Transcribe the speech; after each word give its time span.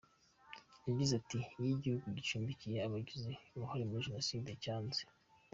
Yagize 0.87 1.11
ati:” 1.21 1.39
Iyo 1.59 1.69
igihugu 1.77 2.07
gicumbikiye 2.17 2.77
abagize 2.87 3.31
uruhare 3.55 3.83
muri 3.85 4.05
jenoside, 4.07 4.49
cyanze. 4.63 5.01